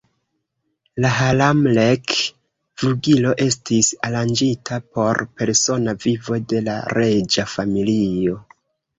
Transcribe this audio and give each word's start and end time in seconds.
La 1.03 1.09
"Haramlek"-flugilo 1.15 3.33
estis 3.45 3.89
aranĝita 4.07 4.79
por 4.95 5.21
persona 5.41 5.93
vivo 6.05 6.39
de 6.55 6.63
la 6.69 6.79
reĝa 6.99 7.45
familio. 7.57 8.39